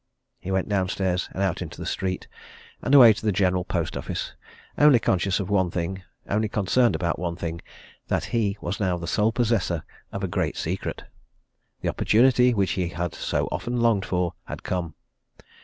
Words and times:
He 0.39 0.49
went 0.49 0.67
downstairs, 0.67 1.29
and 1.31 1.43
out 1.43 1.61
into 1.61 1.79
the 1.79 1.85
street, 1.85 2.27
and 2.81 2.95
away 2.95 3.13
to 3.13 3.23
the 3.23 3.31
General 3.31 3.63
Post 3.63 3.95
Office, 3.95 4.33
only 4.75 4.97
conscious 4.97 5.39
of 5.39 5.47
one 5.51 5.69
thing, 5.69 6.01
only 6.27 6.49
concerned 6.49 6.95
about 6.95 7.19
one 7.19 7.35
thing 7.35 7.61
that 8.07 8.23
he 8.33 8.57
was 8.61 8.79
now 8.79 8.97
the 8.97 9.05
sole 9.05 9.31
possessor 9.31 9.83
of 10.11 10.23
a 10.23 10.27
great 10.27 10.57
secret. 10.57 11.03
The 11.81 11.89
opportunity 11.89 12.51
which 12.51 12.71
he 12.71 12.87
had 12.87 13.13
so 13.13 13.47
often 13.51 13.79
longed 13.79 14.05
for 14.07 14.33
had 14.45 14.63
come. 14.63 14.95